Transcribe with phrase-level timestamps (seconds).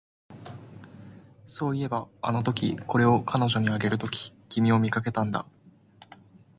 [1.45, 5.45] そういえば、あのとき、これを彼女にあげるとき、君を見かけたんだ